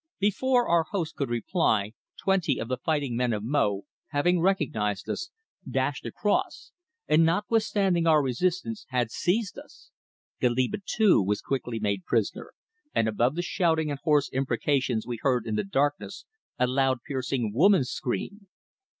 Before 0.17 0.67
our 0.67 0.81
host 0.89 1.15
could 1.15 1.29
reply 1.29 1.93
twenty 2.19 2.57
of 2.57 2.69
the 2.69 2.77
fighting 2.83 3.15
men 3.15 3.33
of 3.33 3.43
Mo, 3.43 3.83
having 4.07 4.39
recognized 4.41 5.07
us, 5.07 5.29
dashed 5.69 6.07
across, 6.07 6.71
and 7.07 7.23
notwithstanding 7.23 8.07
our 8.07 8.23
resistance, 8.23 8.87
had 8.89 9.11
seized 9.11 9.59
us. 9.59 9.91
Goliba, 10.41 10.79
too, 10.83 11.21
was 11.21 11.41
quickly 11.41 11.77
made 11.79 12.03
prisoner, 12.05 12.53
and 12.95 13.07
above 13.07 13.35
the 13.35 13.43
shouting 13.43 13.91
and 13.91 13.99
hoarse 14.03 14.27
imprecations 14.33 15.05
we 15.05 15.19
heard 15.21 15.45
in 15.45 15.53
the 15.55 15.63
darkness 15.63 16.25
a 16.57 16.65
loud 16.65 17.03
piercing 17.05 17.53
woman's 17.53 17.91
scream. 17.91 18.47